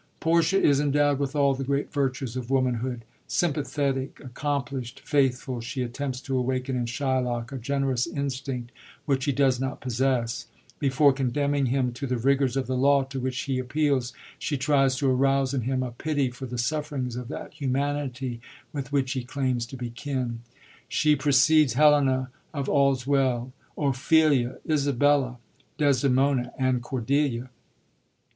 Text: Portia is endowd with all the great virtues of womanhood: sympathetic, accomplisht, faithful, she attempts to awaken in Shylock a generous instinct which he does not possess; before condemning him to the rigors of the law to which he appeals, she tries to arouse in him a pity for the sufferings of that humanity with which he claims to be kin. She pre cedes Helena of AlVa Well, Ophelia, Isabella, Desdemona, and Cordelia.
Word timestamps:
Portia 0.19 0.59
is 0.59 0.79
endowd 0.81 1.19
with 1.19 1.35
all 1.35 1.53
the 1.53 1.63
great 1.63 1.93
virtues 1.93 2.35
of 2.35 2.49
womanhood: 2.49 3.05
sympathetic, 3.27 4.15
accomplisht, 4.15 4.99
faithful, 5.01 5.61
she 5.61 5.83
attempts 5.83 6.19
to 6.21 6.35
awaken 6.35 6.75
in 6.75 6.85
Shylock 6.85 7.51
a 7.51 7.57
generous 7.59 8.07
instinct 8.07 8.71
which 9.05 9.25
he 9.25 9.31
does 9.31 9.59
not 9.59 9.79
possess; 9.79 10.47
before 10.79 11.13
condemning 11.13 11.67
him 11.67 11.93
to 11.93 12.07
the 12.07 12.17
rigors 12.17 12.57
of 12.57 12.65
the 12.65 12.75
law 12.75 13.03
to 13.03 13.19
which 13.19 13.41
he 13.41 13.59
appeals, 13.59 14.11
she 14.39 14.57
tries 14.57 14.95
to 14.95 15.07
arouse 15.07 15.53
in 15.53 15.61
him 15.61 15.83
a 15.83 15.91
pity 15.91 16.31
for 16.31 16.47
the 16.47 16.57
sufferings 16.57 17.15
of 17.15 17.27
that 17.27 17.53
humanity 17.53 18.41
with 18.73 18.91
which 18.91 19.11
he 19.11 19.23
claims 19.23 19.67
to 19.67 19.77
be 19.77 19.91
kin. 19.91 20.39
She 20.87 21.15
pre 21.15 21.31
cedes 21.31 21.73
Helena 21.73 22.31
of 22.55 22.65
AlVa 22.67 23.05
Well, 23.05 23.51
Ophelia, 23.77 24.57
Isabella, 24.67 25.37
Desdemona, 25.77 26.53
and 26.57 26.81
Cordelia. 26.81 27.51